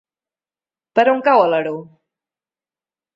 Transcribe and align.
Per 0.99 1.05
on 1.13 1.21
cau 1.27 1.41
Alaró? 1.43 1.75